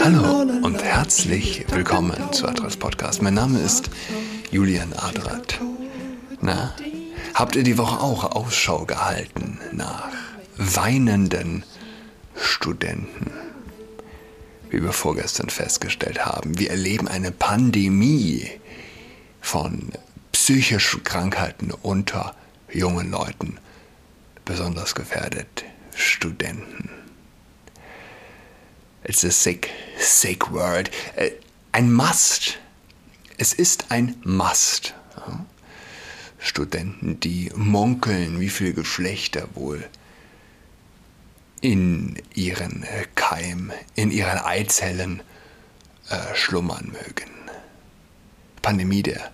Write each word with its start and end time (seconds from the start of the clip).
Hallo 0.00 0.40
und 0.62 0.80
herzlich 0.80 1.64
willkommen 1.68 2.32
zu 2.32 2.46
Adras 2.46 2.76
Podcast. 2.76 3.22
Mein 3.22 3.34
Name 3.34 3.58
ist 3.58 3.90
Julian 4.52 4.92
Adrat. 4.92 5.58
Na, 6.40 6.76
habt 7.34 7.56
ihr 7.56 7.64
die 7.64 7.76
Woche 7.76 8.00
auch 8.00 8.36
Ausschau 8.36 8.84
gehalten 8.84 9.58
nach 9.72 10.10
weinenden 10.56 11.64
Studenten? 12.36 13.32
Wie 14.70 14.80
wir 14.84 14.92
vorgestern 14.92 15.50
festgestellt 15.50 16.24
haben, 16.24 16.56
wir 16.60 16.70
erleben 16.70 17.08
eine 17.08 17.32
Pandemie 17.32 18.48
von 19.40 19.90
psychischen 20.30 21.02
Krankheiten 21.02 21.72
unter 21.82 22.36
jungen 22.72 23.10
Leuten, 23.10 23.58
besonders 24.44 24.94
gefährdet 24.94 25.64
Studenten. 25.96 26.93
It's 29.04 29.22
a 29.22 29.30
sick, 29.30 29.70
sick 29.98 30.50
word. 30.50 30.90
Äh, 31.16 31.32
ein 31.72 31.92
Must. 31.92 32.58
Es 33.36 33.52
ist 33.52 33.90
ein 33.90 34.16
Must. 34.24 34.94
Studenten, 36.38 37.20
die 37.20 37.50
munkeln, 37.54 38.38
wie 38.38 38.50
viele 38.50 38.74
Geschlechter 38.74 39.48
wohl 39.54 39.82
in 41.62 42.20
ihren 42.34 42.84
Keim, 43.14 43.72
in 43.94 44.10
ihren 44.10 44.38
Eizellen 44.38 45.22
äh, 46.10 46.34
schlummern 46.34 46.92
mögen. 46.92 47.30
Pandemie 48.60 49.02
der 49.02 49.32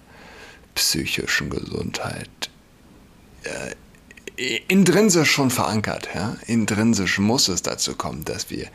psychischen 0.75 1.51
Gesundheit. 1.51 2.51
Äh, 3.43 4.61
intrinsisch 4.69 5.31
schon 5.31 5.51
verankert. 5.51 6.09
Ja? 6.15 6.37
Intrinsisch 6.47 7.19
muss 7.19 7.49
es 7.49 7.63
dazu 7.63 7.97
kommen, 7.97 8.25
dass 8.25 8.51
wir 8.51 8.69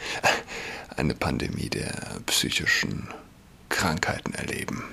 eine 0.98 1.16
Pandemie 1.16 1.70
der 1.70 2.20
psychischen 2.26 3.08
Krankheiten 3.70 4.34
erleben. 4.34 4.84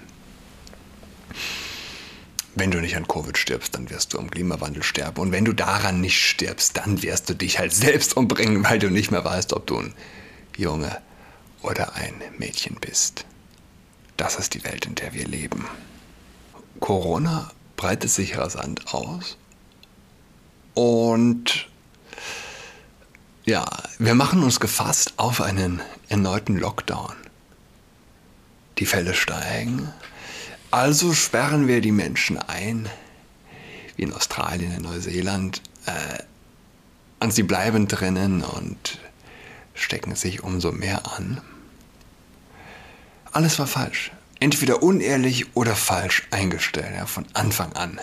Wenn 2.55 2.71
du 2.71 2.81
nicht 2.81 2.97
an 2.97 3.09
Covid 3.09 3.39
stirbst, 3.39 3.75
dann 3.75 3.89
wirst 3.89 4.13
du 4.13 4.19
am 4.19 4.31
Klimawandel 4.31 4.83
sterben. 4.83 5.21
Und 5.21 5.33
wenn 5.33 5.45
du 5.45 5.53
daran 5.53 6.01
nicht 6.01 6.21
stirbst, 6.21 6.77
dann 6.77 7.03
wirst 7.03 7.31
du 7.31 7.35
dich 7.35 7.59
halt 7.59 7.73
selbst 7.75 8.17
umbringen, 8.17 8.65
weil 8.65 8.79
du 8.79 8.91
nicht 8.91 9.11
mehr 9.11 9.25
weißt, 9.25 9.53
ob 9.55 9.67
du 9.67 9.79
ein 9.79 9.95
Junge 10.57 11.01
oder 11.63 11.95
ein 11.95 12.15
Mädchen 12.39 12.77
bist. 12.81 13.25
Das 14.17 14.37
ist 14.37 14.55
die 14.55 14.65
Welt, 14.65 14.85
in 14.85 14.95
der 14.95 15.15
wir 15.15 15.27
leben. 15.27 15.67
Corona 16.81 17.51
breitet 17.77 18.11
sich 18.11 18.37
rasant 18.37 18.93
aus 18.93 19.39
und 20.75 21.69
ja, 23.45 23.65
wir 23.99 24.15
machen 24.15 24.43
uns 24.43 24.61
gefasst 24.61 25.15
auf 25.17 25.41
einen 25.41 25.81
erneuten 26.09 26.57
Lockdown. 26.57 27.15
Die 28.79 28.87
Fälle 28.87 29.15
steigen, 29.15 29.93
also 30.71 31.13
sperren 31.13 31.69
wir 31.69 31.81
die 31.81 31.93
Menschen 31.93 32.39
ein, 32.39 32.89
wie 33.97 34.03
in 34.05 34.13
Australien, 34.13 34.73
in 34.73 34.83
Neuseeland, 34.83 35.61
äh, 35.87 36.23
und 37.21 37.33
sie 37.33 37.43
bleiben 37.43 37.89
drinnen 37.89 38.43
und 38.43 38.99
stecken 39.75 40.15
sich 40.17 40.43
umso 40.43 40.73
mehr 40.73 41.03
an. 41.17 41.41
Alles 43.33 43.59
war 43.59 43.67
falsch. 43.67 44.13
Entweder 44.41 44.83
unehrlich 44.83 45.55
oder 45.55 45.77
falsch 45.77 46.27
eingestellt, 46.31 46.95
ja, 46.97 47.07
von 47.07 47.27
Anfang 47.33 47.73
an. 47.75 48.01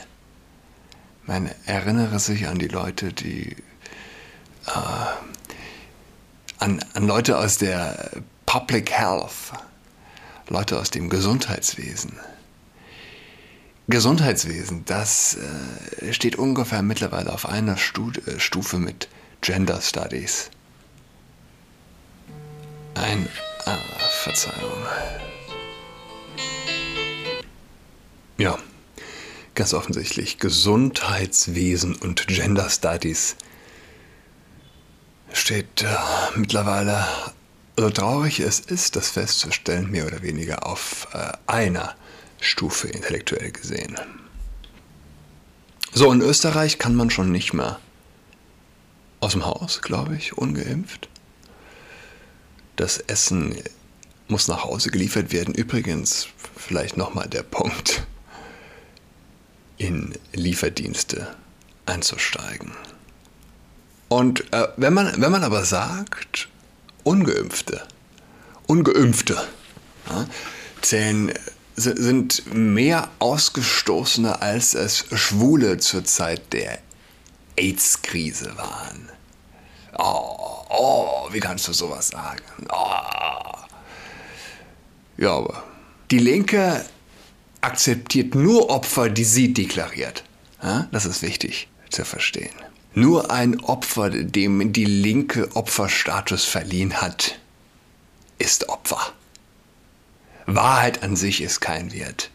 Man 1.25 1.49
erinnere 1.65 2.19
sich 2.19 2.47
an 2.47 2.59
die 2.59 2.67
Leute, 2.67 3.11
die 3.11 3.57
äh, 4.67 5.28
an, 6.59 6.83
an 6.93 7.07
Leute 7.07 7.37
aus 7.37 7.57
der 7.57 8.11
Public 8.45 8.91
Health, 8.91 9.53
Leute 10.49 10.79
aus 10.79 10.91
dem 10.91 11.09
Gesundheitswesen. 11.09 12.19
Gesundheitswesen, 13.87 14.85
das 14.85 15.37
äh, 16.01 16.13
steht 16.13 16.35
ungefähr 16.35 16.83
mittlerweile 16.83 17.33
auf 17.33 17.47
einer 17.47 17.77
Stu 17.77 18.11
äh, 18.11 18.39
Stufe 18.39 18.77
mit 18.77 19.07
Gender 19.41 19.81
Studies. 19.81 20.51
Ein, 22.93 23.27
ah, 23.65 23.77
Verzeihung. 24.21 24.83
Ja, 28.37 28.59
ganz 29.55 29.73
offensichtlich 29.73 30.37
Gesundheitswesen 30.37 31.95
und 31.95 32.27
Gender 32.27 32.69
Studies 32.69 33.35
steht 35.33 35.83
äh, 35.83 35.95
mittlerweile, 36.35 37.05
so 37.77 37.89
traurig 37.89 38.39
es 38.39 38.59
ist, 38.59 38.95
das 38.95 39.09
festzustellen, 39.11 39.89
mehr 39.89 40.05
oder 40.05 40.21
weniger 40.21 40.65
auf 40.65 41.07
äh, 41.13 41.31
einer 41.47 41.95
Stufe 42.39 42.87
intellektuell 42.87 43.51
gesehen. 43.51 43.97
So, 45.93 46.11
in 46.11 46.21
Österreich 46.21 46.77
kann 46.77 46.95
man 46.95 47.09
schon 47.09 47.31
nicht 47.31 47.53
mehr 47.53 47.79
aus 49.19 49.31
dem 49.33 49.45
Haus, 49.45 49.81
glaube 49.81 50.15
ich, 50.15 50.37
ungeimpft. 50.37 51.09
Das 52.75 52.97
Essen 52.99 53.55
muss 54.27 54.47
nach 54.47 54.63
Hause 54.63 54.91
geliefert 54.91 55.33
werden. 55.33 55.53
Übrigens, 55.53 56.27
vielleicht 56.55 56.95
nochmal 56.95 57.27
der 57.27 57.43
Punkt, 57.43 58.03
in 59.77 60.13
Lieferdienste 60.33 61.35
einzusteigen. 61.85 62.71
Und 64.09 64.51
äh, 64.51 64.67
wenn, 64.77 64.93
man, 64.93 65.21
wenn 65.21 65.31
man 65.31 65.43
aber 65.43 65.63
sagt, 65.65 66.49
ungeimpfte, 67.03 67.83
ungeimpfte 68.67 69.37
ja, 70.09 70.27
zählen, 70.81 71.31
sind 71.75 72.53
mehr 72.53 73.09
Ausgestoßene, 73.19 74.41
als 74.41 74.73
es 74.73 75.05
Schwule 75.13 75.77
zur 75.77 76.03
Zeit 76.03 76.51
der 76.51 76.79
AIDS-Krise 77.55 78.57
waren. 78.57 79.09
Oh, 79.97 80.65
oh, 80.69 81.29
wie 81.31 81.39
kannst 81.39 81.67
du 81.67 81.73
sowas 81.73 82.09
sagen? 82.09 82.43
Oh. 82.69 83.57
Ja, 85.17 85.35
aber 85.35 85.63
die 86.11 86.19
Linke 86.19 86.85
akzeptiert 87.61 88.35
nur 88.35 88.69
Opfer, 88.69 89.09
die 89.09 89.23
sie 89.23 89.53
deklariert. 89.53 90.23
Ja, 90.61 90.87
das 90.91 91.05
ist 91.05 91.21
wichtig 91.21 91.67
zu 91.89 92.03
verstehen. 92.05 92.55
Nur 92.93 93.29
ein 93.29 93.59
Opfer, 93.59 94.09
dem 94.09 94.73
die 94.73 94.85
Linke 94.85 95.55
Opferstatus 95.55 96.45
verliehen 96.45 97.01
hat, 97.01 97.39
ist 98.39 98.67
Opfer. 98.69 99.13
Wahrheit 100.45 101.03
an 101.03 101.15
sich 101.15 101.41
ist 101.41 101.59
kein 101.59 101.93
Wert. 101.93 102.31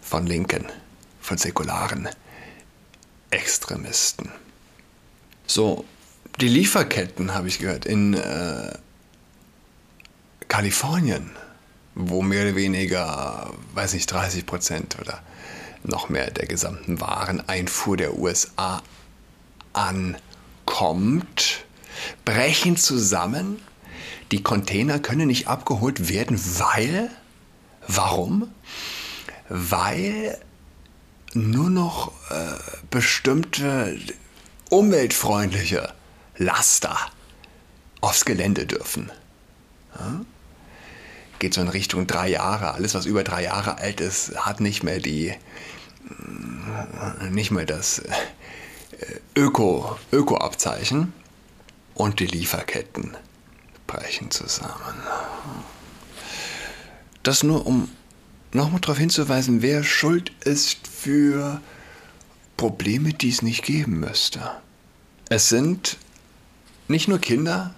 Von 0.00 0.26
Linken, 0.26 0.66
von 1.20 1.38
säkularen 1.38 2.08
Extremisten. 3.30 4.30
So, 5.46 5.84
die 6.40 6.48
Lieferketten, 6.48 7.32
habe 7.32 7.46
ich 7.46 7.60
gehört, 7.60 7.86
in 7.86 8.14
äh, 8.14 8.72
Kalifornien, 10.48 11.30
wo 11.94 12.22
mehr 12.22 12.42
oder 12.46 12.56
weniger, 12.56 13.52
weiß 13.74 13.94
nicht, 13.94 14.10
30 14.10 14.46
Prozent 14.46 14.98
oder 15.00 15.22
noch 15.84 16.08
mehr 16.08 16.30
der 16.30 16.46
gesamten 16.46 17.00
Wareneinfuhr 17.00 17.96
der 17.96 18.18
USA 18.18 18.82
ankommt, 19.72 21.64
brechen 22.24 22.76
zusammen. 22.76 23.60
Die 24.32 24.42
Container 24.42 24.98
können 24.98 25.26
nicht 25.26 25.48
abgeholt 25.48 26.08
werden, 26.08 26.40
weil, 26.58 27.10
warum? 27.86 28.48
Weil 29.48 30.38
nur 31.34 31.70
noch 31.70 32.12
äh, 32.30 32.56
bestimmte 32.90 33.98
umweltfreundliche 34.68 35.92
Laster 36.36 36.96
aufs 38.00 38.24
Gelände 38.24 38.66
dürfen. 38.66 39.10
Ja? 39.98 40.20
Geht 41.38 41.54
so 41.54 41.60
in 41.60 41.68
Richtung 41.68 42.06
drei 42.06 42.28
Jahre. 42.28 42.72
Alles, 42.74 42.94
was 42.94 43.06
über 43.06 43.24
drei 43.24 43.44
Jahre 43.44 43.78
alt 43.78 44.00
ist, 44.00 44.36
hat 44.36 44.60
nicht 44.60 44.82
mehr 44.82 45.00
die, 45.00 45.34
nicht 47.30 47.50
mehr 47.50 47.66
das 47.66 48.02
Öko, 49.36 49.98
Öko-Abzeichen 50.12 51.12
und 51.94 52.20
die 52.20 52.26
Lieferketten 52.26 53.16
brechen 53.86 54.30
zusammen. 54.30 54.94
Das 57.22 57.42
nur, 57.42 57.66
um 57.66 57.88
nochmal 58.52 58.80
darauf 58.80 58.98
hinzuweisen, 58.98 59.62
wer 59.62 59.84
schuld 59.84 60.32
ist 60.44 60.86
für 60.86 61.60
Probleme, 62.56 63.12
die 63.12 63.30
es 63.30 63.42
nicht 63.42 63.64
geben 63.64 64.00
müsste. 64.00 64.40
Es 65.28 65.48
sind 65.48 65.96
nicht 66.88 67.08
nur 67.08 67.18
Kinder, 67.18 67.74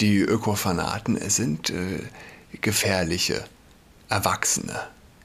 die 0.00 0.18
Ökofanaten, 0.18 1.16
es 1.16 1.36
sind 1.36 1.70
äh, 1.70 2.00
gefährliche 2.60 3.44
Erwachsene. 4.08 4.78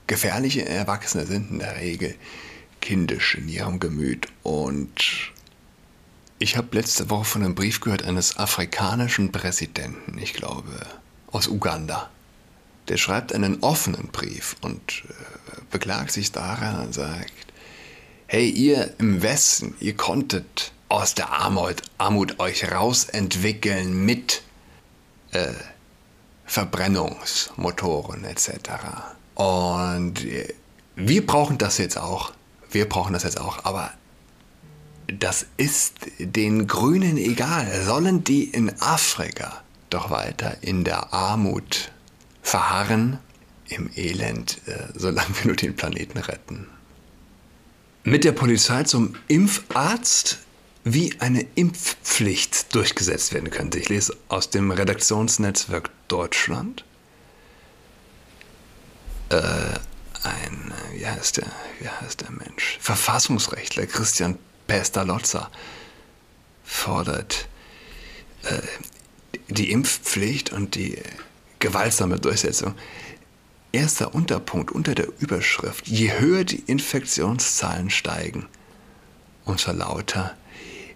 Gefährliche 0.08 0.66
Erwachsene 0.66 1.26
sind 1.26 1.52
in 1.52 1.60
der 1.60 1.78
Regel 1.78 2.16
kindisch 2.82 3.36
in 3.36 3.50
ihrem 3.50 3.80
Gemüt 3.80 4.28
und 4.44 5.34
ich 6.40 6.58
habe 6.58 6.76
letzte 6.76 7.10
Woche 7.10 7.26
von 7.26 7.44
einem 7.44 7.56
Brief 7.56 7.82
gehört 7.82 8.04
eines 8.04 8.38
afrikanischen 8.38 9.32
Präsidenten, 9.32 10.18
ich 10.20 10.34
glaube, 10.34 10.72
aus 11.32 11.48
Uganda. 11.48 12.10
Der 12.88 12.98
schreibt 12.98 13.34
einen 13.34 13.64
offenen 13.64 14.08
Brief 14.08 14.56
und 14.62 15.04
äh, 15.10 15.62
beklagt 15.72 16.12
sich 16.12 16.32
daran 16.32 16.86
und 16.86 16.94
sagt, 16.94 17.34
hey, 18.28 18.50
ihr 18.50 18.94
im 19.00 19.22
Westen, 19.22 19.76
ihr 19.80 19.96
konntet 19.96 20.72
aus 20.90 21.16
der 21.16 21.32
Armut, 21.32 21.82
Armut 21.98 22.40
euch 22.40 22.72
rausentwickeln 22.72 24.06
mit 24.06 24.42
äh, 25.32 25.54
Verbrennungsmotoren 26.46 28.24
etc. 28.24 28.52
Und 29.36 30.24
äh, 30.24 30.54
wir 30.96 31.26
brauchen 31.26 31.58
das 31.58 31.78
jetzt 31.78 31.98
auch. 31.98 32.32
Wir 32.70 32.88
brauchen 32.88 33.14
das 33.14 33.24
jetzt 33.24 33.40
auch, 33.40 33.66
aber 33.66 33.92
das 35.08 35.46
ist 35.56 35.96
den 36.20 36.68
Grünen 36.68 37.18
egal. 37.18 37.84
Sollen 37.84 38.24
die 38.24 38.44
in 38.44 38.72
Afrika 38.82 39.64
doch 39.90 40.10
weiter 40.10 40.58
in 40.62 40.84
der 40.84 41.14
Armut 41.14 41.92
verharren, 42.42 43.20
im 43.70 43.90
Elend, 43.96 44.62
äh, 44.66 44.88
solange 44.96 45.30
wir 45.40 45.48
nur 45.48 45.56
den 45.56 45.76
Planeten 45.76 46.18
retten? 46.18 46.68
Mit 48.04 48.24
der 48.24 48.32
Polizei 48.32 48.84
zum 48.84 49.16
Impfarzt, 49.28 50.40
wie 50.86 51.20
eine 51.20 51.46
Impfpflicht 51.56 52.74
durchgesetzt 52.74 53.34
werden 53.34 53.50
könnte. 53.50 53.80
Ich 53.80 53.90
lese 53.90 54.16
aus 54.30 54.50
dem 54.50 54.72
Redaktionsnetzwerk 54.72 55.90
Deutschland. 56.08 56.86
Äh, 59.30 59.38
ein, 60.24 60.74
wie 60.94 61.06
heißt 61.06 61.38
der, 61.38 61.52
wie 61.80 61.90
heißt 61.90 62.22
der 62.22 62.32
Mensch? 62.32 62.78
Verfassungsrechtler 62.80 63.86
Christian 63.86 64.38
Pestalozza 64.68 65.50
fordert 66.64 67.48
äh, 68.44 68.62
die 69.48 69.72
Impfpflicht 69.72 70.52
und 70.52 70.76
die 70.76 71.02
gewaltsame 71.60 72.20
Durchsetzung. 72.20 72.76
Erster 73.72 74.14
Unterpunkt 74.14 74.72
unter 74.72 74.96
der 74.96 75.08
Überschrift. 75.20 75.88
Je 75.88 76.20
höher 76.20 76.44
die 76.44 76.64
Infektionszahlen 76.68 77.90
steigen, 77.90 78.48
umso 79.46 79.72
lauter 79.72 80.36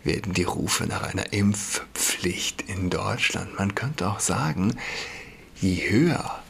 werden 0.04 0.34
die 0.34 0.44
Rufe 0.44 0.86
nach 0.86 1.04
einer 1.04 1.32
Impfpflicht 1.32 2.64
in 2.64 2.90
Deutschland. 2.90 3.58
Man 3.58 3.76
könnte 3.76 4.10
auch 4.10 4.20
sagen, 4.20 4.76
je 5.60 5.90
höher 5.90 6.42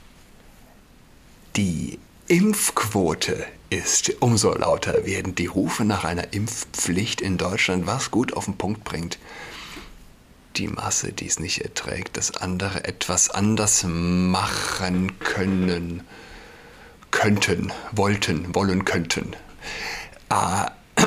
die 1.56 2.00
Impfquote 2.32 3.46
ist, 3.70 4.22
umso 4.22 4.54
lauter 4.54 5.06
werden 5.06 5.36
die 5.36 5.48
Rufe 5.48 5.84
nach 5.84 6.06
einer 6.06 6.32
Impfpflicht 6.32 7.20
in 7.20 7.38
Deutschland, 7.38 7.88
was 7.88 8.10
gut 8.10 8.32
auf 8.32 8.46
den 8.46 8.56
Punkt 8.56 8.86
bringt. 8.86 9.20
Die 10.56 10.70
Masse, 10.70 11.12
die 11.12 11.28
es 11.28 11.42
nicht 11.42 11.60
erträgt, 11.60 12.16
dass 12.16 12.38
andere 12.38 12.86
etwas 12.86 13.30
anders 13.32 13.84
machen 13.86 15.20
können, 15.20 16.04
könnten, 17.12 17.74
wollten, 17.92 18.56
wollen 18.56 18.86
könnten. 18.86 19.36
Ah, 20.30 20.72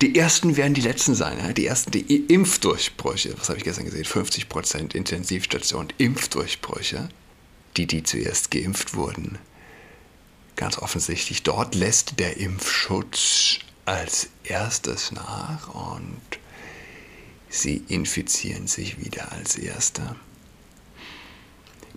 die 0.00 0.16
ersten 0.16 0.56
werden 0.56 0.74
die 0.74 0.80
letzten 0.82 1.16
sein. 1.16 1.54
Die 1.56 1.66
ersten, 1.66 1.90
die 1.90 2.26
Impfdurchbrüche, 2.26 3.34
was 3.36 3.48
habe 3.48 3.58
ich 3.58 3.64
gestern 3.64 3.86
gesehen? 3.86 4.04
50% 4.04 4.94
Intensivstation, 4.94 5.88
Impfdurchbrüche, 5.98 7.08
die, 7.76 7.88
die 7.88 8.04
zuerst 8.04 8.52
geimpft 8.52 8.94
wurden 8.94 9.40
Ganz 10.56 10.78
offensichtlich, 10.78 11.42
dort 11.42 11.74
lässt 11.74 12.18
der 12.20 12.36
Impfschutz 12.36 13.58
als 13.84 14.28
erstes 14.44 15.12
nach 15.12 15.74
und 15.74 16.20
sie 17.48 17.82
infizieren 17.88 18.66
sich 18.66 19.04
wieder 19.04 19.32
als 19.32 19.56
Erster. 19.56 20.16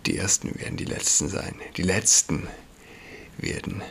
Die 0.06 0.18
Ersten 0.18 0.60
werden 0.60 0.78
die 0.78 0.86
Letzten 0.86 1.30
sein. 1.30 1.56
Die 1.76 1.84
Letzten 1.84 2.48
werden 3.38 3.82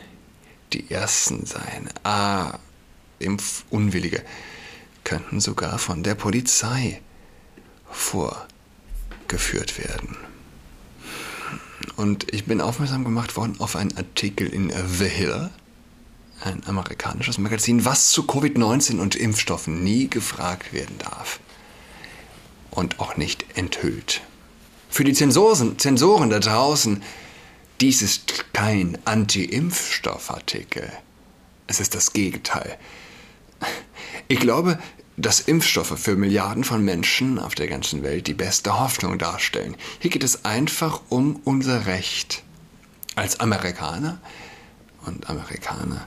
die 0.73 0.91
Ersten 0.91 1.45
sein. 1.45 1.89
Ah, 2.03 2.59
Impfunwillige 3.19 4.23
könnten 5.03 5.39
sogar 5.39 5.79
von 5.79 6.03
der 6.03 6.15
Polizei 6.15 7.01
vorgeführt 7.89 9.79
werden. 9.79 10.17
Und 11.95 12.33
ich 12.33 12.45
bin 12.45 12.61
aufmerksam 12.61 13.03
gemacht 13.03 13.35
worden 13.35 13.55
auf 13.59 13.75
einen 13.75 13.95
Artikel 13.97 14.47
in 14.47 14.71
The 14.71 15.07
Hill, 15.07 15.49
ein 16.43 16.61
amerikanisches 16.65 17.37
Magazin, 17.37 17.85
was 17.85 18.11
zu 18.11 18.23
Covid-19 18.23 18.99
und 18.99 19.15
Impfstoffen 19.15 19.83
nie 19.83 20.07
gefragt 20.07 20.73
werden 20.73 20.97
darf. 20.99 21.39
Und 22.71 22.99
auch 22.99 23.17
nicht 23.17 23.45
enthüllt. 23.55 24.21
Für 24.89 25.03
die 25.03 25.13
Zensoren, 25.13 25.79
Zensoren 25.79 26.29
da 26.29 26.39
draußen, 26.39 27.01
dies 27.81 28.01
ist 28.01 28.53
kein 28.53 28.97
Anti-Impfstoffartikel. 29.05 30.91
Es 31.67 31.79
ist 31.79 31.95
das 31.95 32.13
Gegenteil. 32.13 32.77
Ich 34.27 34.39
glaube, 34.39 34.79
dass 35.17 35.39
Impfstoffe 35.39 35.99
für 35.99 36.15
Milliarden 36.15 36.63
von 36.63 36.85
Menschen 36.85 37.39
auf 37.39 37.55
der 37.55 37.67
ganzen 37.67 38.03
Welt 38.03 38.27
die 38.27 38.35
beste 38.35 38.79
Hoffnung 38.79 39.17
darstellen. 39.17 39.75
Hier 39.99 40.11
geht 40.11 40.23
es 40.23 40.45
einfach 40.45 41.01
um 41.09 41.41
unser 41.43 41.87
Recht. 41.87 42.43
Als 43.15 43.39
Amerikaner 43.39 44.19
und 45.07 45.27
Amerikaner 45.27 46.05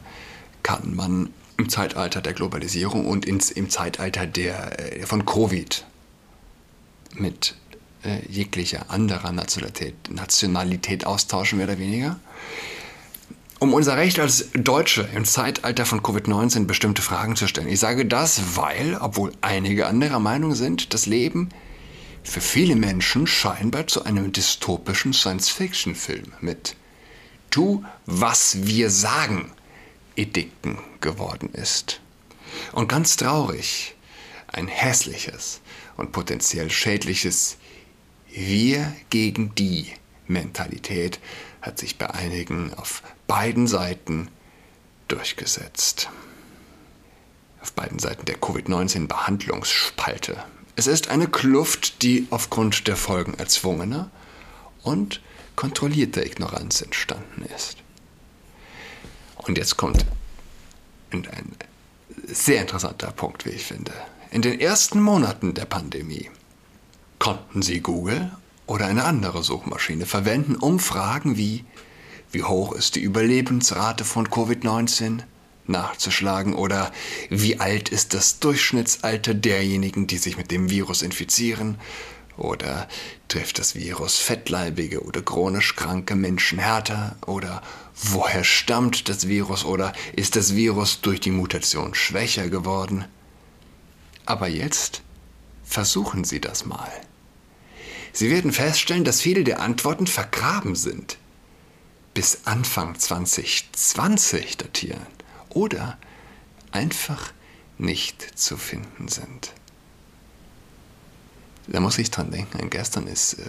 kann 0.63 0.95
man 0.95 1.31
im 1.57 1.69
Zeitalter 1.69 2.23
der 2.23 2.35
Globalisierung 2.35 3.05
und 3.05 3.27
ins, 3.27 3.51
im 3.51 3.69
Zeitalter 3.69 4.27
der, 4.27 4.79
äh, 4.79 5.07
von 5.07 5.27
Covid 5.27 5.85
mit 7.17 7.57
äh, 8.05 8.25
jeglicher 8.29 8.91
anderer 8.91 9.33
Nationalität, 9.33 9.95
Nationalität 10.09 11.05
austauschen, 11.05 11.59
mehr 11.59 11.67
oder 11.67 11.79
weniger 11.79 12.21
um 13.61 13.75
unser 13.75 13.99
Recht 13.99 14.19
als 14.19 14.49
Deutsche 14.55 15.07
im 15.15 15.27
Zeitalter 15.27 15.85
von 15.85 16.01
Covid-19 16.01 16.65
bestimmte 16.65 17.03
Fragen 17.03 17.37
zu 17.37 17.47
stellen. 17.47 17.69
Ich 17.69 17.79
sage 17.79 18.07
das, 18.07 18.57
weil, 18.57 18.97
obwohl 18.99 19.33
einige 19.43 19.87
anderer 19.87 20.19
Meinung 20.19 20.55
sind, 20.55 20.95
das 20.95 21.05
Leben 21.05 21.51
für 22.23 22.41
viele 22.41 22.75
Menschen 22.75 23.27
scheinbar 23.27 23.87
zu 23.87 24.05
einem 24.05 24.33
dystopischen 24.33 25.13
Science-Fiction-Film 25.13 26.33
mit 26.41 26.75
Tu, 27.51 27.85
was 28.07 28.67
wir 28.67 28.89
sagen, 28.89 29.53
Edikten 30.17 30.79
geworden 31.03 31.51
ist. 31.53 32.01
Und 32.73 32.89
ganz 32.89 33.17
traurig, 33.17 33.95
ein 34.49 34.69
hässliches 34.69 35.61
und 35.99 36.13
potenziell 36.13 36.71
schädliches 36.71 37.59
Wir 38.33 38.95
gegen 39.11 39.55
die 39.55 39.93
Mentalität 40.27 41.21
hat 41.63 41.79
sich 41.79 41.99
bei 41.99 42.11
einigen 42.11 42.75
auf 42.75 43.03
beiden 43.27 43.67
Seiten 43.67 44.29
durchgesetzt. 45.09 46.09
Auf 47.61 47.73
beiden 47.73 47.99
Seiten 47.99 48.25
der 48.25 48.37
Covid-19-Behandlungsspalte. 48.37 50.43
Es 50.77 50.87
ist 50.87 51.09
eine 51.09 51.29
Kluft, 51.29 52.03
die 52.03 52.27
aufgrund 52.31 52.87
der 52.87 52.97
Folgen 52.97 53.35
erzwungener 53.35 54.11
und 54.83 55.21
kontrollierter 55.57 56.25
Ignoranz 56.25 56.81
entstanden 56.81 57.45
ist. 57.55 57.77
Und 59.37 59.59
jetzt 59.59 59.77
kommt 59.77 60.07
ein 61.13 61.57
sehr 62.27 62.63
interessanter 62.63 63.11
Punkt, 63.11 63.45
wie 63.45 63.51
ich 63.51 63.65
finde. 63.65 63.93
In 64.31 64.43
den 64.43 64.61
ersten 64.61 65.01
Monaten 65.01 65.55
der 65.55 65.65
Pandemie 65.65 66.31
konnten 67.19 67.63
Sie 67.63 67.81
Google 67.81 68.31
oder 68.71 68.87
eine 68.87 69.03
andere 69.03 69.43
Suchmaschine 69.43 70.07
verwenden, 70.07 70.55
um 70.55 70.79
Fragen 70.79 71.37
wie 71.37 71.65
wie 72.31 72.45
hoch 72.45 72.73
ist 72.73 72.95
die 72.95 73.01
Überlebensrate 73.01 74.05
von 74.05 74.29
Covid-19 74.29 75.25
nachzuschlagen 75.67 76.55
oder 76.55 76.93
wie 77.31 77.59
alt 77.59 77.89
ist 77.89 78.15
das 78.15 78.39
Durchschnittsalter 78.39 79.35
derjenigen, 79.35 80.07
die 80.07 80.19
sich 80.19 80.37
mit 80.37 80.53
dem 80.53 80.71
Virus 80.71 81.03
infizieren 81.03 81.79
oder 82.37 82.87
trifft 83.27 83.59
das 83.59 83.75
Virus 83.75 84.19
fettleibige 84.19 85.03
oder 85.03 85.21
chronisch 85.21 85.75
kranke 85.75 86.15
Menschen 86.15 86.61
härter 86.61 87.17
oder 87.27 87.63
woher 87.97 88.45
stammt 88.45 89.09
das 89.09 89.27
Virus 89.27 89.65
oder 89.65 89.93
ist 90.15 90.37
das 90.37 90.55
Virus 90.55 91.01
durch 91.01 91.19
die 91.19 91.33
Mutation 91.33 91.97
schwächer 91.97 92.49
geworden. 92.49 93.05
Aber 94.27 94.47
jetzt 94.47 95.03
versuchen 95.65 96.23
Sie 96.23 96.41
das 96.41 96.65
mal. 96.67 96.93
Sie 98.13 98.31
werden 98.31 98.53
feststellen, 98.53 99.05
dass 99.05 99.21
viele 99.21 99.45
der 99.45 99.61
Antworten 99.61 100.07
vergraben 100.07 100.75
sind, 100.75 101.19
bis 102.15 102.41
Anfang 102.45 102.99
2020 102.99 104.57
datieren 104.57 105.07
oder 105.49 105.99
einfach 106.73 107.33
nicht 107.79 108.39
zu 108.39 108.57
finden 108.57 109.09
sind. 109.09 109.53
Da 111.67 111.81
muss 111.81 111.99
ich 111.99 112.11
dran 112.11 112.31
denken, 112.31 112.69
gestern 112.69 113.07
ist 113.07 113.35
äh, 113.35 113.45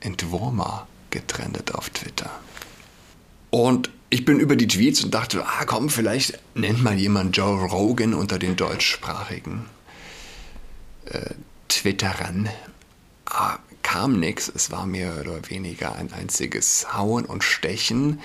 Entwurmer 0.00 0.86
getrendet 1.10 1.74
auf 1.74 1.90
Twitter. 1.90 2.30
Und 3.50 3.90
ich 4.08 4.24
bin 4.24 4.40
über 4.40 4.56
die 4.56 4.66
Tweets 4.66 5.04
und 5.04 5.12
dachte, 5.12 5.46
ah 5.46 5.64
komm, 5.66 5.90
vielleicht 5.90 6.38
nennt 6.54 6.82
mal 6.82 6.98
jemand 6.98 7.36
Joe 7.36 7.60
Rogan 7.66 8.14
unter 8.14 8.38
den 8.38 8.56
deutschsprachigen. 8.56 9.66
äh, 11.06 11.34
Twittern 11.68 12.48
ah, 12.48 12.71
kam 13.82 14.18
nichts. 14.18 14.50
Es 14.54 14.70
war 14.70 14.86
mehr 14.86 15.20
oder 15.20 15.50
weniger 15.50 15.94
ein 15.94 16.12
einziges 16.12 16.94
Hauen 16.94 17.24
und 17.24 17.44
Stechen 17.44 18.20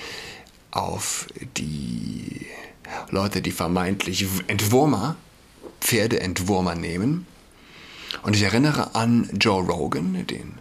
auf 0.71 1.27
die 1.57 2.45
Leute, 3.09 3.41
die 3.41 3.51
vermeintlich 3.51 4.25
Entwurmer, 4.47 5.15
Pferdeentwurmer 5.81 6.75
nehmen. 6.75 7.25
Und 8.23 8.35
ich 8.35 8.43
erinnere 8.43 8.95
an 8.95 9.29
Joe 9.39 9.63
Rogan, 9.63 10.25
den 10.27 10.57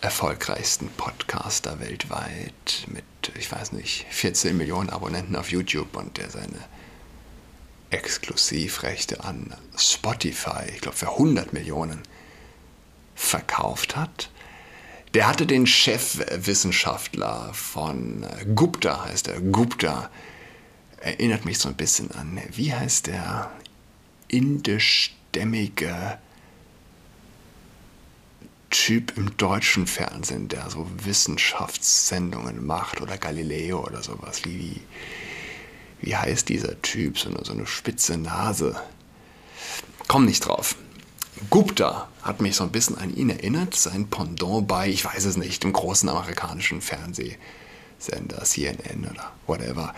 erfolgreichsten 0.00 0.88
Podcaster 0.96 1.80
weltweit 1.80 2.86
mit, 2.86 3.04
ich 3.36 3.50
weiß 3.50 3.72
nicht, 3.72 4.06
14 4.10 4.56
Millionen 4.56 4.90
Abonnenten 4.90 5.34
auf 5.34 5.50
YouTube 5.50 5.96
und 5.96 6.16
der 6.18 6.30
seine 6.30 6.64
Exklusivrechte 7.90 9.24
an 9.24 9.54
Spotify, 9.76 10.70
ich 10.72 10.80
glaube 10.80 10.96
für 10.96 11.08
100 11.08 11.52
Millionen, 11.52 12.02
verkauft 13.18 13.96
hat. 13.96 14.30
Der 15.14 15.26
hatte 15.26 15.46
den 15.46 15.66
Chefwissenschaftler 15.66 17.50
von 17.52 18.24
Gupta, 18.54 19.04
heißt 19.06 19.28
er, 19.28 19.40
Gupta, 19.40 20.10
erinnert 21.00 21.44
mich 21.44 21.58
so 21.58 21.68
ein 21.68 21.74
bisschen 21.74 22.10
an, 22.12 22.40
wie 22.52 22.72
heißt 22.72 23.08
der 23.08 23.50
indischstämmige 24.28 26.18
Typ 28.70 29.16
im 29.16 29.36
deutschen 29.36 29.86
Fernsehen, 29.86 30.48
der 30.48 30.68
so 30.68 30.86
Wissenschaftssendungen 31.04 32.64
macht 32.64 33.00
oder 33.00 33.16
Galileo 33.16 33.84
oder 33.84 34.02
sowas. 34.02 34.44
Wie, 34.44 34.58
wie, 34.58 34.80
wie 36.02 36.16
heißt 36.16 36.48
dieser 36.50 36.80
Typ? 36.82 37.18
So 37.18 37.30
eine, 37.30 37.44
so 37.44 37.52
eine 37.52 37.66
spitze 37.66 38.18
Nase. 38.18 38.78
Komm 40.06 40.26
nicht 40.26 40.46
drauf. 40.46 40.76
Gupta 41.50 42.08
hat 42.22 42.40
mich 42.40 42.56
so 42.56 42.64
ein 42.64 42.72
bisschen 42.72 42.98
an 42.98 43.14
ihn 43.14 43.30
erinnert, 43.30 43.74
sein 43.74 44.08
Pendant 44.08 44.66
bei, 44.66 44.88
ich 44.88 45.04
weiß 45.04 45.24
es 45.24 45.36
nicht, 45.36 45.62
dem 45.62 45.72
großen 45.72 46.08
amerikanischen 46.08 46.80
Fernsehsender 46.80 48.44
CNN 48.44 49.08
oder 49.10 49.32
whatever. 49.46 49.94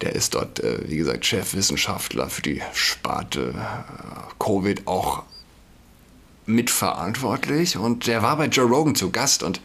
Der 0.00 0.14
ist 0.14 0.34
dort, 0.34 0.60
äh, 0.60 0.88
wie 0.88 0.96
gesagt, 0.96 1.24
Chefwissenschaftler 1.24 2.28
für 2.28 2.42
die 2.42 2.62
Sparte 2.74 3.54
äh, 3.56 4.34
Covid 4.38 4.86
auch 4.86 5.22
mitverantwortlich 6.46 7.76
und 7.76 8.06
der 8.06 8.22
war 8.22 8.36
bei 8.36 8.46
Joe 8.46 8.66
Rogan 8.66 8.94
zu 8.94 9.10
Gast 9.10 9.42
und 9.42 9.60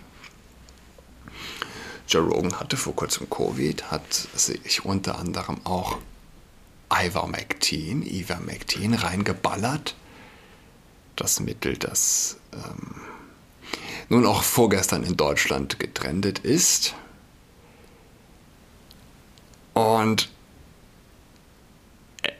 Joe 2.07 2.23
Rogan 2.23 2.59
hatte 2.59 2.75
vor 2.75 2.95
kurzem 2.95 3.29
Covid, 3.29 3.89
hat 3.91 4.13
sich 4.35 4.83
unter 4.83 5.17
anderem 5.17 5.57
auch 5.63 5.97
Ivermectin, 6.93 8.05
Ivermectin 8.05 8.93
reingeballert. 8.93 9.95
Das 11.21 11.39
Mittel, 11.39 11.77
das 11.77 12.37
ähm, 12.51 12.95
nun 14.09 14.25
auch 14.25 14.41
vorgestern 14.41 15.03
in 15.03 15.15
Deutschland 15.15 15.77
getrendet 15.77 16.39
ist. 16.39 16.95
Und 19.75 20.31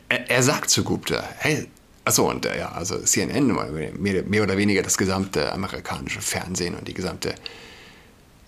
er, 0.10 0.32
er 0.32 0.42
sagt 0.42 0.72
zu 0.72 0.84
Gupta, 0.84 1.24
hey, 1.38 1.68
achso, 2.06 2.28
und 2.28 2.48
äh, 2.48 2.58
ja, 2.58 2.72
also 2.72 2.98
CNN, 2.98 3.54
mehr, 4.00 4.24
mehr 4.24 4.42
oder 4.42 4.58
weniger 4.58 4.82
das 4.82 4.98
gesamte 4.98 5.54
amerikanische 5.54 6.22
Fernsehen 6.22 6.74
und 6.74 6.88
die 6.88 6.96
gesamte 6.96 7.36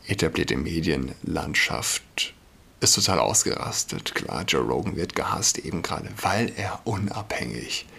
etablierte 0.07 0.57
Medienlandschaft 0.57 2.33
ist 2.79 2.95
total 2.95 3.19
ausgerastet. 3.19 4.15
Klar, 4.15 4.45
Joe 4.47 4.63
Rogan 4.63 4.95
wird 4.95 5.13
gehasst, 5.13 5.59
eben 5.59 5.83
gerade 5.83 6.09
weil 6.23 6.51
er 6.55 6.81
unabhängig 6.85 7.85
ist, 7.85 7.93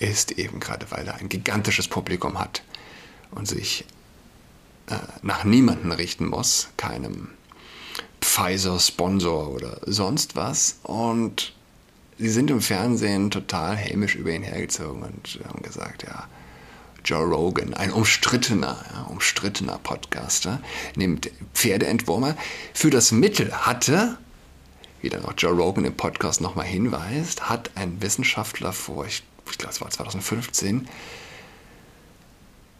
eben 0.00 0.60
gerade 0.60 0.90
weil 0.90 1.06
er 1.06 1.16
ein 1.16 1.28
gigantisches 1.28 1.88
Publikum 1.88 2.38
hat 2.38 2.62
und 3.30 3.46
sich 3.46 3.84
äh, 4.88 4.96
nach 5.22 5.44
niemanden 5.44 5.92
richten 5.92 6.26
muss, 6.26 6.68
keinem 6.76 7.28
Pfizer-Sponsor 8.20 9.48
oder 9.48 9.80
sonst 9.86 10.36
was. 10.36 10.78
Und 10.82 11.52
sie 12.18 12.28
sind 12.28 12.50
im 12.50 12.60
Fernsehen 12.60 13.30
total 13.30 13.76
hämisch 13.76 14.14
über 14.14 14.30
ihn 14.30 14.42
hergezogen 14.42 15.02
und 15.02 15.40
haben 15.46 15.62
gesagt, 15.62 16.02
ja, 16.02 16.28
Joe 17.04 17.24
Rogan, 17.24 17.72
ein 17.74 17.92
umstrittener, 17.92 18.84
ja, 18.92 19.02
umstrittener 19.04 19.78
Podcaster, 19.78 20.60
nimmt 20.96 21.30
Pferdeentwurmer 21.54 22.36
für 22.74 22.90
das 22.90 23.10
Mittel 23.10 23.52
hatte, 23.52 24.18
wie 25.00 25.08
dann 25.08 25.24
auch 25.24 25.32
Joe 25.36 25.52
Rogan 25.52 25.86
im 25.86 25.94
Podcast 25.94 26.42
nochmal 26.42 26.66
hinweist, 26.66 27.48
hat 27.48 27.70
ein 27.74 28.02
Wissenschaftler 28.02 28.72
vor, 28.72 29.06
ich, 29.06 29.22
ich 29.50 29.58
glaube 29.58 29.74
es 29.74 29.80
war 29.80 29.90
2015, 29.90 30.88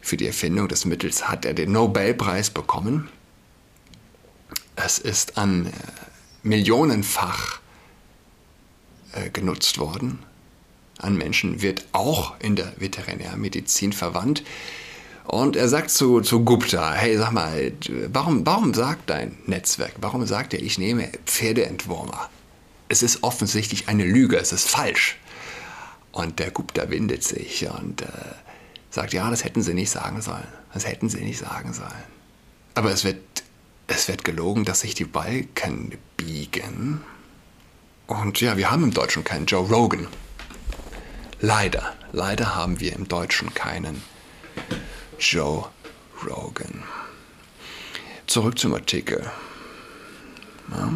für 0.03 0.17
die 0.17 0.27
Erfindung 0.27 0.69
des 0.69 0.85
Mittels 0.87 1.29
hat 1.29 1.45
er 1.45 1.55
den 1.55 1.73
Nobelpreis 1.73 2.51
bekommen 2.51 3.09
es 4.85 4.99
ist 4.99 5.39
an 5.39 5.67
äh, 5.67 5.71
millionenfach 6.43 7.61
äh, 9.13 9.31
genutzt 9.31 9.79
worden. 9.79 10.21
An 10.99 11.17
Menschen 11.17 11.63
wird 11.63 11.85
auch 11.93 12.35
in 12.41 12.57
der 12.57 12.73
Veterinärmedizin 12.77 13.93
verwandt. 13.93 14.43
Und 15.25 15.57
er 15.57 15.69
sagt 15.69 15.91
zu, 15.91 16.21
zu 16.21 16.45
Gupta, 16.45 16.93
hey, 16.93 17.17
sag 17.17 17.33
mal, 17.33 17.73
warum, 18.13 18.45
warum 18.45 18.75
sagt 18.75 19.09
dein 19.09 19.37
Netzwerk, 19.47 19.93
warum 20.01 20.27
sagt 20.27 20.55
er, 20.55 20.63
ich 20.63 20.77
nehme 20.77 21.11
Pferdeentwurmer? 21.25 22.29
Es 22.89 23.03
ist 23.03 23.23
offensichtlich 23.23 23.89
eine 23.89 24.05
Lüge, 24.05 24.37
es 24.37 24.53
ist 24.53 24.69
falsch. 24.69 25.19
Und 26.13 26.39
der 26.39 26.51
Gupta 26.51 26.91
windet 26.91 27.23
sich 27.23 27.69
und 27.69 28.03
äh, 28.03 28.07
sagt, 28.91 29.13
ja, 29.13 29.31
das 29.31 29.45
hätten 29.45 29.63
sie 29.63 29.75
nicht 29.75 29.91
sagen 29.91 30.21
sollen. 30.21 30.49
Das 30.75 30.87
hätten 30.87 31.09
sie 31.09 31.21
nicht 31.21 31.39
sagen 31.39 31.73
sollen. 31.73 32.11
Aber 32.75 32.91
es 32.91 33.05
wird 33.05 33.21
es 33.91 34.07
wird 34.07 34.25
gelogen, 34.25 34.65
dass 34.65 34.81
sich 34.81 34.95
die 34.95 35.05
Balken 35.05 35.99
biegen. 36.17 37.03
Und 38.07 38.41
ja, 38.41 38.57
wir 38.57 38.71
haben 38.71 38.85
im 38.85 38.95
Deutschen 38.95 39.25
keinen 39.25 39.47
Joe 39.47 39.67
Rogan. 39.69 40.07
Leider, 41.41 41.95
leider 42.13 42.55
haben 42.55 42.79
wir 42.79 42.93
im 42.93 43.09
Deutschen 43.09 43.53
keinen 43.53 44.03
Joe 45.19 45.69
Rogan. 46.25 46.85
Zurück 48.27 48.59
zum 48.59 48.75
Artikel. 48.75 49.29
Ja. 50.71 50.93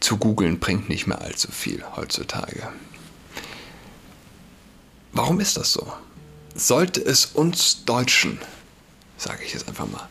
Zu 0.00 0.16
googeln 0.18 0.58
bringt 0.58 0.88
nicht 0.88 1.06
mehr 1.06 1.20
allzu 1.20 1.50
viel 1.50 1.82
heutzutage. 1.96 2.68
Warum 5.12 5.40
ist 5.40 5.56
das 5.56 5.72
so? 5.72 5.92
Sollte 6.54 7.00
es 7.00 7.26
uns 7.26 7.84
Deutschen, 7.84 8.38
sage 9.16 9.44
ich 9.44 9.54
jetzt 9.54 9.68
einfach 9.68 9.88
mal, 9.90 10.06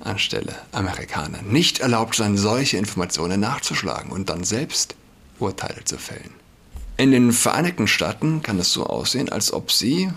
anstelle 0.00 0.54
Amerikaner 0.72 1.42
nicht 1.42 1.80
erlaubt 1.80 2.14
sein, 2.14 2.36
solche 2.36 2.76
Informationen 2.76 3.40
nachzuschlagen 3.40 4.12
und 4.12 4.28
dann 4.28 4.44
selbst 4.44 4.94
Urteile 5.38 5.84
zu 5.84 5.98
fällen. 5.98 6.34
In 6.96 7.10
den 7.12 7.32
Vereinigten 7.32 7.86
Staaten 7.86 8.42
kann 8.42 8.58
es 8.58 8.72
so 8.72 8.86
aussehen, 8.86 9.28
als 9.28 9.52
ob 9.52 9.70
sie, 9.70 10.10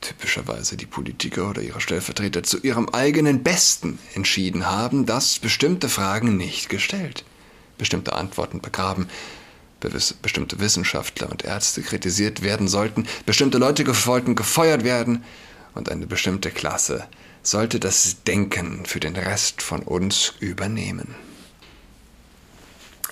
typischerweise 0.00 0.76
die 0.76 0.86
Politiker 0.86 1.50
oder 1.50 1.62
ihre 1.62 1.80
Stellvertreter, 1.80 2.42
zu 2.42 2.58
ihrem 2.58 2.88
eigenen 2.90 3.42
Besten 3.42 3.98
entschieden 4.14 4.66
haben, 4.66 5.04
dass 5.04 5.38
bestimmte 5.38 5.88
Fragen 5.88 6.36
nicht 6.36 6.68
gestellt, 6.68 7.24
bestimmte 7.78 8.14
Antworten 8.14 8.60
begraben, 8.60 9.08
bestimmte 10.22 10.60
Wissenschaftler 10.60 11.30
und 11.30 11.44
Ärzte 11.44 11.82
kritisiert 11.82 12.42
werden 12.42 12.68
sollten, 12.68 13.06
bestimmte 13.26 13.58
Leute 13.58 13.86
wollten 14.06 14.34
gefeuert 14.34 14.84
werden 14.84 15.24
und 15.74 15.90
eine 15.90 16.06
bestimmte 16.06 16.50
Klasse 16.50 17.06
sollte 17.42 17.78
das 17.78 18.22
Denken 18.24 18.86
für 18.86 19.00
den 19.00 19.16
Rest 19.16 19.62
von 19.62 19.82
uns 19.82 20.32
übernehmen. 20.40 21.14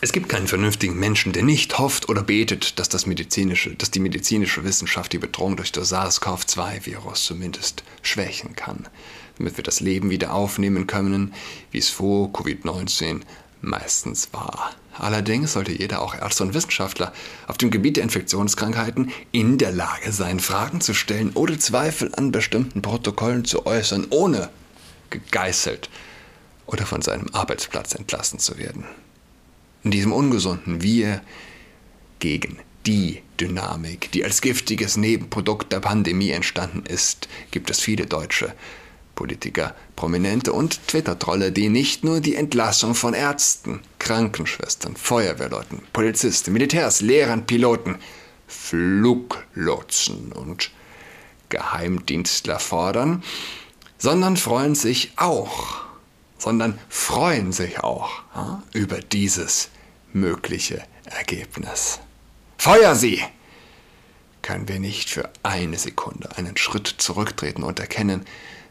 Es 0.05 0.11
gibt 0.11 0.29
keinen 0.29 0.49
vernünftigen 0.49 0.99
Menschen, 0.99 1.33
der 1.33 1.45
nicht 1.45 1.79
hofft 1.79 2.09
oder 2.09 2.25
betet, 2.25 2.81
dass, 2.81 2.89
das 2.89 3.07
medizinische, 3.07 3.77
dass 3.77 3.93
die 3.93 4.01
medizinische 4.01 4.65
Wissenschaft 4.65 5.13
die 5.13 5.19
Bedrohung 5.19 5.57
durch 5.57 5.71
das 5.71 5.91
SARS-CoV-2-Virus 5.91 7.25
zumindest 7.25 7.85
schwächen 8.03 8.57
kann, 8.57 8.89
damit 9.39 9.57
wir 9.59 9.63
das 9.63 9.79
Leben 9.79 10.11
wieder 10.11 10.35
aufnehmen 10.35 10.89
können, 10.89 11.33
wie 11.71 11.79
es 11.79 11.89
vor 11.89 12.31
Covid-19 12.31 13.21
meistens 13.63 14.33
war. 14.33 14.73
Allerdings 14.99 15.55
sollte 15.55 15.73
jeder, 15.73 16.03
auch 16.03 16.15
Ärzte 16.15 16.43
und 16.45 16.55
Wissenschaftler, 16.55 17.13
auf 17.47 17.57
dem 17.57 17.71
Gebiet 17.71 17.97
der 17.97 18.05
Infektionskrankheiten 18.05 19.11
in 19.33 19.57
der 19.57 19.73
Lage 19.73 20.13
sein, 20.13 20.39
Fragen 20.39 20.81
zu 20.81 20.93
stellen 20.93 21.31
oder 21.31 21.59
Zweifel 21.59 22.13
an 22.15 22.31
bestimmten 22.31 22.83
Protokollen 22.83 23.45
zu 23.45 23.65
äußern, 23.65 24.07
ohne 24.11 24.51
gegeißelt 25.11 25.89
oder 26.67 26.85
von 26.85 27.03
seinem 27.03 27.29
Arbeitsplatz 27.33 27.95
entlassen 27.95 28.39
zu 28.39 28.59
werden. 28.59 28.85
In 29.83 29.91
diesem 29.91 30.13
ungesunden 30.13 30.83
Wir 30.83 31.23
gegen 32.19 32.59
die 32.87 33.23
Dynamik, 33.41 34.13
die 34.13 34.25
als 34.25 34.41
giftiges 34.41 34.97
Nebenprodukt 34.97 35.73
der 35.73 35.81
Pandemie 35.81 36.31
entstanden 36.31 36.85
ist, 36.87 37.29
gibt 37.51 37.71
es 37.71 37.81
viele 37.81 38.07
Deutsche, 38.07 38.55
Politiker, 39.15 39.75
Prominente 39.97 40.53
und 40.53 40.87
Twitter-Trolle, 40.89 41.53
die 41.53 41.69
nicht 41.69 42.05
nur 42.05 42.21
die 42.21 42.37
Entlassung 42.37 42.95
von 42.95 43.15
Ärzten, 43.15 43.81
Krankenschwestern, 43.99 44.97
Feuerwehrleuten, 44.97 45.81
Polizisten, 45.93 46.53
Militärs, 46.53 47.01
Lehrern, 47.01 47.47
Piloten 47.47 47.99
Fluglotsen 48.53 50.33
und 50.33 50.71
Geheimdienstler 51.49 52.59
fordern, 52.59 53.23
sondern 53.99 54.37
freuen 54.37 54.75
sich 54.75 55.13
auch, 55.17 55.83
sondern 56.39 56.79
freuen 56.89 57.53
sich 57.53 57.81
auch 57.81 58.11
ja, 58.35 58.63
über 58.73 58.99
dieses 59.01 59.71
mögliche 60.13 60.83
Ergebnis. 61.05 62.01
Feuer 62.59 62.95
sie! 62.95 63.23
Können 64.43 64.67
wir 64.67 64.81
nicht 64.81 65.09
für 65.09 65.31
eine 65.45 65.79
Sekunde 65.79 66.37
einen 66.37 66.57
Schritt 66.57 66.89
zurücktreten 66.99 67.63
und 67.63 67.79
erkennen, 67.79 68.25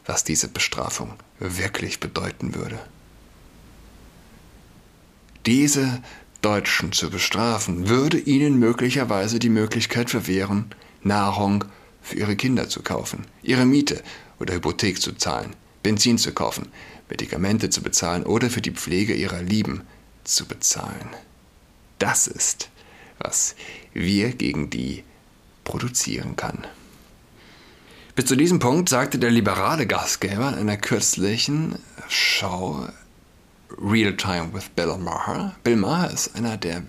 was 0.06 0.24
diese 0.24 0.48
Bestrafung 0.48 1.14
wirklich 1.38 2.00
bedeuten 2.00 2.54
würde? 2.54 2.78
Diese 5.46 6.02
Deutschen 6.40 6.92
zu 6.92 7.08
bestrafen, 7.08 7.88
würde 7.88 8.18
ihnen 8.18 8.58
möglicherweise 8.58 9.38
die 9.38 9.48
Möglichkeit 9.48 10.10
verwehren, 10.10 10.66
Nahrung 11.02 11.64
für 12.02 12.16
ihre 12.16 12.36
Kinder 12.36 12.68
zu 12.68 12.82
kaufen, 12.82 13.26
ihre 13.42 13.64
Miete 13.64 14.02
oder 14.40 14.54
Hypothek 14.54 15.00
zu 15.00 15.12
zahlen, 15.12 15.54
Benzin 15.82 16.18
zu 16.18 16.32
kaufen, 16.32 16.68
Medikamente 17.08 17.70
zu 17.70 17.82
bezahlen 17.82 18.24
oder 18.24 18.50
für 18.50 18.60
die 18.60 18.72
Pflege 18.72 19.14
ihrer 19.14 19.42
Lieben 19.42 19.82
zu 20.24 20.46
bezahlen. 20.46 21.08
Das 21.98 22.26
ist, 22.26 22.70
was 23.18 23.54
wir 23.92 24.32
gegen 24.32 24.70
die 24.70 25.04
produzieren 25.62 26.34
kann. 26.34 26.66
Bis 28.14 28.26
zu 28.26 28.36
diesem 28.36 28.58
Punkt 28.58 28.90
sagte 28.90 29.18
der 29.18 29.30
liberale 29.30 29.86
Gastgeber 29.86 30.50
in 30.52 30.68
einer 30.68 30.76
kürzlichen 30.76 31.76
Show 32.10 32.86
Real 33.82 34.14
Time 34.14 34.50
with 34.52 34.68
Bill 34.76 34.98
Maher. 34.98 35.54
Bill 35.64 35.76
Maher 35.76 36.10
ist 36.10 36.36
einer 36.36 36.58
der, 36.58 36.82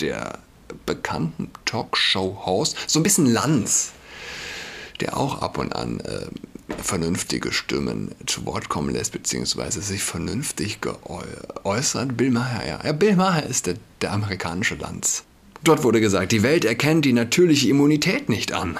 der 0.00 0.38
bekannten 0.86 1.50
Talkshow-Hosts, 1.66 2.76
so 2.86 2.98
ein 2.98 3.02
bisschen 3.02 3.26
Lanz, 3.26 3.92
der 5.00 5.18
auch 5.18 5.42
ab 5.42 5.58
und 5.58 5.76
an 5.76 6.00
äh, 6.00 6.28
vernünftige 6.82 7.52
Stimmen 7.52 8.14
zu 8.24 8.46
Wort 8.46 8.70
kommen 8.70 8.94
lässt, 8.94 9.12
beziehungsweise 9.12 9.82
sich 9.82 10.02
vernünftig 10.02 10.80
geäußert. 10.80 12.16
Bill 12.16 12.30
Maher, 12.30 12.66
ja. 12.66 12.80
ja 12.82 12.92
Bill 12.92 13.16
Maher 13.16 13.44
ist 13.44 13.66
der, 13.66 13.74
der 14.00 14.12
amerikanische 14.12 14.76
Lanz. 14.76 15.24
Dort 15.62 15.84
wurde 15.84 16.00
gesagt, 16.00 16.32
die 16.32 16.42
Welt 16.42 16.64
erkennt 16.64 17.04
die 17.04 17.12
natürliche 17.12 17.68
Immunität 17.68 18.30
nicht 18.30 18.54
an. 18.54 18.78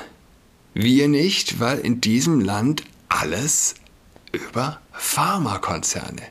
Wir 0.81 1.09
nicht, 1.09 1.59
weil 1.59 1.81
in 1.81 2.01
diesem 2.01 2.39
Land 2.39 2.85
alles 3.09 3.75
über 4.31 4.81
Pharmakonzerne 4.93 6.23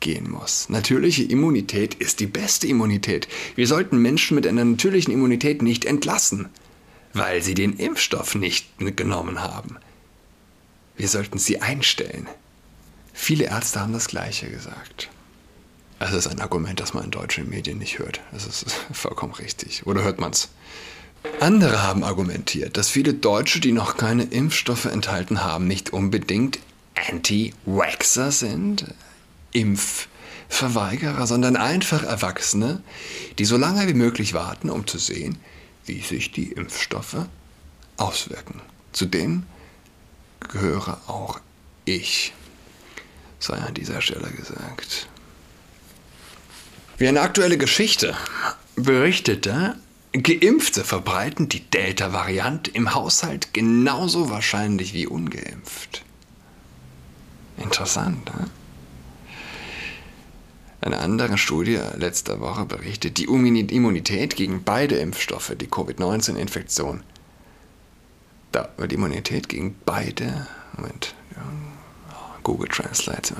gehen 0.00 0.30
muss. 0.30 0.68
Natürliche 0.68 1.22
Immunität 1.22 1.94
ist 1.94 2.20
die 2.20 2.26
beste 2.26 2.66
Immunität. 2.66 3.26
Wir 3.54 3.66
sollten 3.66 4.02
Menschen 4.02 4.34
mit 4.34 4.46
einer 4.46 4.66
natürlichen 4.66 5.14
Immunität 5.14 5.62
nicht 5.62 5.86
entlassen, 5.86 6.50
weil 7.14 7.40
sie 7.40 7.54
den 7.54 7.78
Impfstoff 7.78 8.34
nicht 8.34 8.66
genommen 8.98 9.42
haben. 9.42 9.78
Wir 10.98 11.08
sollten 11.08 11.38
sie 11.38 11.62
einstellen. 11.62 12.28
Viele 13.14 13.44
Ärzte 13.44 13.80
haben 13.80 13.94
das 13.94 14.08
Gleiche 14.08 14.50
gesagt. 14.50 15.08
Es 16.00 16.12
ist 16.12 16.26
ein 16.26 16.42
Argument, 16.42 16.80
das 16.80 16.92
man 16.92 17.04
in 17.04 17.10
deutschen 17.10 17.48
Medien 17.48 17.78
nicht 17.78 17.98
hört. 17.98 18.20
Das 18.30 18.46
ist 18.46 18.70
vollkommen 18.92 19.32
richtig. 19.32 19.86
Oder 19.86 20.04
hört 20.04 20.20
man 20.20 20.32
es? 20.32 20.50
Andere 21.40 21.82
haben 21.82 22.04
argumentiert, 22.04 22.76
dass 22.76 22.88
viele 22.88 23.14
Deutsche, 23.14 23.60
die 23.60 23.72
noch 23.72 23.96
keine 23.96 24.24
Impfstoffe 24.24 24.86
enthalten 24.86 25.44
haben, 25.44 25.66
nicht 25.66 25.92
unbedingt 25.92 26.58
Anti-Waxer 26.94 28.32
sind, 28.32 28.86
Impfverweigerer, 29.52 31.26
sondern 31.26 31.56
einfach 31.56 32.02
Erwachsene, 32.02 32.82
die 33.38 33.44
so 33.44 33.56
lange 33.56 33.86
wie 33.88 33.94
möglich 33.94 34.32
warten, 34.34 34.70
um 34.70 34.86
zu 34.86 34.98
sehen, 34.98 35.38
wie 35.86 36.00
sich 36.00 36.32
die 36.32 36.52
Impfstoffe 36.52 37.26
auswirken. 37.96 38.62
Zu 38.92 39.06
denen 39.06 39.46
gehöre 40.40 41.00
auch 41.06 41.40
ich, 41.84 42.32
sei 43.38 43.56
an 43.56 43.74
dieser 43.74 44.00
Stelle 44.00 44.30
gesagt. 44.30 45.08
Wie 46.96 47.08
eine 47.08 47.20
aktuelle 47.20 47.58
Geschichte 47.58 48.16
berichtete, 48.76 49.76
Geimpfte 50.22 50.84
verbreiten 50.84 51.48
die 51.48 51.68
Delta-Variante 51.68 52.70
im 52.70 52.94
Haushalt 52.94 53.52
genauso 53.52 54.30
wahrscheinlich 54.30 54.94
wie 54.94 55.08
ungeimpft. 55.08 56.04
Interessant, 57.56 58.24
ne? 58.26 58.50
Eine 60.80 60.98
andere 60.98 61.38
Studie 61.38 61.80
letzter 61.96 62.40
Woche 62.40 62.66
berichtet, 62.66 63.16
die 63.16 63.24
Immunität 63.24 64.36
gegen 64.36 64.64
beide 64.64 64.96
Impfstoffe, 64.96 65.54
die 65.58 65.66
Covid-19-Infektion, 65.66 67.02
da 68.52 68.68
wird 68.76 68.92
die 68.92 68.96
Immunität 68.96 69.48
gegen 69.48 69.76
beide, 69.86 70.46
Moment, 70.76 71.14
Google 72.42 72.68
Translate, 72.68 73.34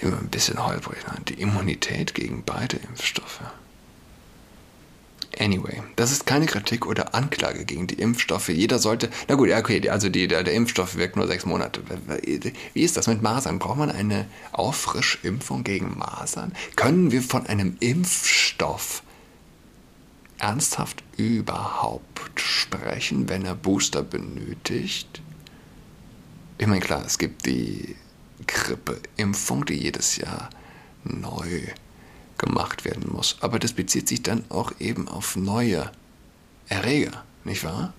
immer 0.00 0.18
ein 0.18 0.28
bisschen 0.28 0.66
holprig, 0.66 1.06
ne? 1.06 1.20
die 1.28 1.34
Immunität 1.34 2.14
gegen 2.14 2.42
beide 2.42 2.78
Impfstoffe. 2.78 3.42
Anyway, 5.40 5.82
das 5.96 6.12
ist 6.12 6.26
keine 6.26 6.44
Kritik 6.44 6.84
oder 6.84 7.14
Anklage 7.14 7.64
gegen 7.64 7.86
die 7.86 7.94
Impfstoffe. 7.94 8.50
Jeder 8.50 8.78
sollte, 8.78 9.08
na 9.26 9.36
gut, 9.36 9.50
okay, 9.50 9.88
also 9.88 10.10
die, 10.10 10.28
der, 10.28 10.42
der 10.42 10.52
Impfstoff 10.52 10.96
wirkt 10.96 11.16
nur 11.16 11.26
sechs 11.26 11.46
Monate. 11.46 11.80
Wie 12.74 12.82
ist 12.82 12.98
das 12.98 13.06
mit 13.06 13.22
Masern? 13.22 13.58
Braucht 13.58 13.78
man 13.78 13.90
eine 13.90 14.26
Auffrischimpfung 14.52 15.64
gegen 15.64 15.96
Masern? 15.96 16.52
Können 16.76 17.10
wir 17.10 17.22
von 17.22 17.46
einem 17.46 17.78
Impfstoff 17.80 19.02
ernsthaft 20.36 21.02
überhaupt 21.16 22.38
sprechen, 22.38 23.30
wenn 23.30 23.46
er 23.46 23.54
Booster 23.54 24.02
benötigt? 24.02 25.22
Ich 26.58 26.66
meine, 26.66 26.80
klar, 26.80 27.02
es 27.06 27.16
gibt 27.16 27.46
die 27.46 27.96
Grippeimpfung, 28.46 29.64
die 29.64 29.74
jedes 29.74 30.18
Jahr 30.18 30.50
neu 31.02 31.62
gemacht 32.40 32.84
werden 32.84 33.12
muss. 33.12 33.36
Aber 33.40 33.58
das 33.58 33.74
bezieht 33.74 34.08
sich 34.08 34.22
dann 34.22 34.44
auch 34.48 34.72
eben 34.80 35.06
auf 35.06 35.36
neue 35.36 35.92
Erreger, 36.68 37.24
nicht 37.44 37.62
wahr? 37.62 37.92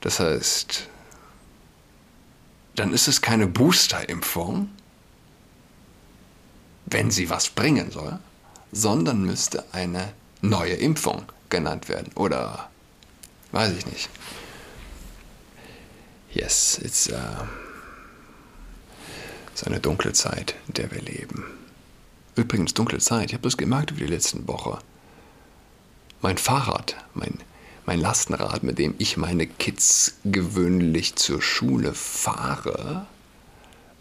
Das 0.00 0.18
heißt, 0.20 0.88
dann 2.74 2.92
ist 2.92 3.08
es 3.08 3.20
keine 3.20 3.46
Boosterimpfung, 3.46 4.70
wenn 6.86 7.10
sie 7.10 7.28
was 7.28 7.50
bringen 7.50 7.90
soll, 7.90 8.18
sondern 8.72 9.22
müsste 9.22 9.64
eine 9.72 10.12
neue 10.40 10.74
Impfung 10.74 11.24
genannt 11.50 11.88
werden. 11.88 12.10
Oder 12.14 12.70
weiß 13.52 13.72
ich 13.76 13.86
nicht. 13.86 14.08
Yes, 16.32 16.78
it's 16.82 17.08
uh, 17.08 17.44
ist 19.54 19.66
eine 19.66 19.80
dunkle 19.80 20.12
Zeit, 20.12 20.54
in 20.68 20.74
der 20.74 20.90
wir 20.90 21.02
leben. 21.02 21.57
Übrigens, 22.38 22.72
dunkle 22.72 22.98
Zeit, 22.98 23.30
ich 23.30 23.32
habe 23.32 23.42
das 23.42 23.56
gemerkt 23.56 23.90
über 23.90 23.98
die 23.98 24.06
letzten 24.06 24.46
Woche. 24.46 24.78
Mein 26.20 26.38
Fahrrad, 26.38 26.94
mein, 27.12 27.34
mein 27.84 28.00
Lastenrad, 28.00 28.62
mit 28.62 28.78
dem 28.78 28.94
ich 28.98 29.16
meine 29.16 29.48
Kids 29.48 30.18
gewöhnlich 30.24 31.16
zur 31.16 31.42
Schule 31.42 31.94
fahre, 31.94 33.06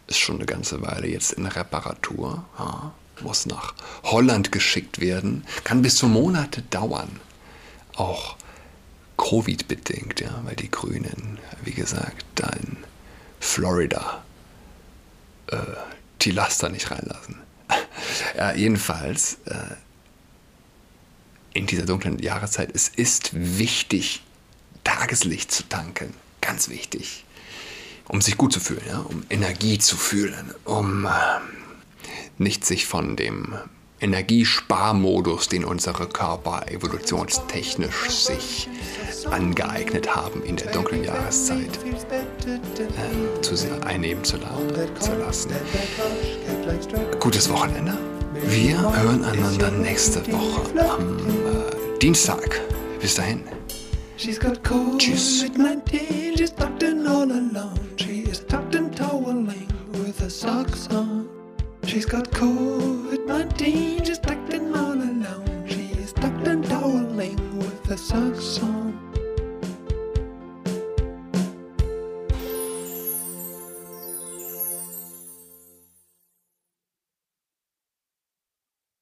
ist 0.06 0.20
schon 0.20 0.36
eine 0.36 0.46
ganze 0.46 0.84
Weile 0.84 1.08
jetzt 1.08 1.34
in 1.34 1.48
Reparatur. 1.48 2.46
Ja, 2.60 2.94
muss 3.22 3.48
nach 3.48 3.74
Holland 4.04 4.52
geschickt 4.52 5.00
werden, 5.00 5.44
kann 5.64 5.82
bis 5.82 5.96
zu 5.96 6.08
Monate 6.08 6.62
dauern. 6.62 7.20
Auch 7.96 8.36
Covid-bedingt, 9.18 10.20
ja, 10.22 10.42
weil 10.44 10.56
die 10.56 10.70
Grünen, 10.70 11.40
wie 11.64 11.72
gesagt, 11.72 12.24
da 12.36 12.50
in 12.50 12.78
Florida 13.40 14.24
äh, 15.48 15.58
die 16.22 16.30
Laster 16.30 16.70
nicht 16.70 16.92
reinlassen. 16.92 17.48
Ja, 18.36 18.54
jedenfalls, 18.54 19.38
äh, 19.46 19.76
in 21.54 21.66
dieser 21.66 21.86
dunklen 21.86 22.20
Jahreszeit, 22.20 22.72
es 22.74 22.88
ist 22.88 23.32
wichtig, 23.34 24.24
Tageslicht 24.84 25.52
zu 25.52 25.64
tanken. 25.64 26.14
Ganz 26.40 26.70
wichtig. 26.70 27.26
Um 28.08 28.22
sich 28.22 28.38
gut 28.38 28.54
zu 28.54 28.60
fühlen, 28.60 28.84
ja? 28.88 29.00
um 29.00 29.24
Energie 29.30 29.80
zu 29.80 29.98
fühlen, 29.98 30.54
um 30.64 31.06
äh, 31.06 31.10
nicht 32.38 32.66
sich 32.66 32.86
von 32.86 33.18
dem 33.18 33.56
Energiesparmodus, 34.00 35.48
den 35.50 35.66
unsere 35.66 36.08
Körper 36.08 36.66
evolutionstechnisch 36.70 38.10
sich 38.10 38.70
angeeignet 39.32 40.16
haben 40.16 40.44
in 40.44 40.56
der 40.56 40.72
dunklen 40.72 41.04
Jahreszeit, 41.04 41.80
äh, 41.84 43.42
zu 43.42 43.56
sehr 43.56 43.84
einnehmen 43.86 44.24
zu, 44.24 44.38
zu 45.00 45.14
lassen. 45.16 45.52
Gutes 47.20 47.50
Wochenende. 47.50 47.98
Wir 48.46 48.80
hören 48.80 49.24
einander 49.24 49.72
nächste 49.72 50.22
Woche 50.32 50.90
am 50.90 51.18
äh, 51.18 52.00
Dienstag. 52.00 52.62
Bis 53.02 53.16
dahin. 53.16 53.44
She's 54.18 54.40
got 54.40 54.60
Tschüss. 54.98 55.46
She's 56.36 56.52
tucked 56.52 56.84
in 56.84 57.06
all 57.08 57.32
alone. 57.32 57.80
She 57.98 58.22
is 58.22 58.46
tucked 58.46 58.76
in 58.76 58.92
toweling 58.92 59.68
with 59.94 60.20
her 60.20 60.30
socks 60.30 60.88
on. 60.90 61.28
She's 61.86 62.06
got 62.06 62.30
COVID-19. 62.32 62.87
sucks 67.98 68.62
on. 68.62 68.77